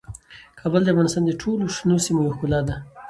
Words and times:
کابل 0.59 0.81
د 0.83 0.87
افغانستان 0.93 1.23
د 1.25 1.31
ټولو 1.41 1.63
شنو 1.75 1.95
سیمو 2.05 2.21
یوه 2.25 2.33
ښکلا 2.35 2.59
ده. 2.67 2.75